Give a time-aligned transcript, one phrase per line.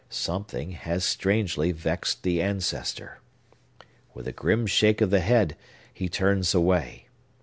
[0.09, 3.19] Something has strangely vexed the ancestor!
[4.15, 5.55] With a grim shake of the head,
[5.93, 7.05] he turns away.